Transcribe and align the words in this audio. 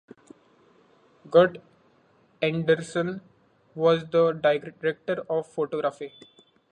Gert 1.29 1.59
Andersen 2.41 3.21
was 3.75 4.03
the 4.09 4.31
director 4.31 5.21
of 5.29 5.45
photography. 5.45 6.11